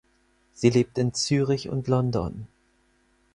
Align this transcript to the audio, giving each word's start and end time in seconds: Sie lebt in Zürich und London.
Sie 0.55 0.71
lebt 0.71 0.97
in 0.97 1.13
Zürich 1.13 1.69
und 1.69 1.87
London. 1.87 2.47